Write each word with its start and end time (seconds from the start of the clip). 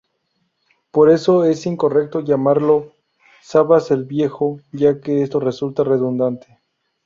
Por 0.89 1.11
eso 1.11 1.45
es 1.45 1.67
incorrecto 1.67 2.21
llamarlo, 2.21 2.93
"Sabas 3.43 3.91
"El 3.91 4.03
Viejo"", 4.05 4.59
ya 4.71 4.99
que 4.99 5.21
esto 5.21 5.39
resulta 5.39 5.83
redundante. 5.83 6.57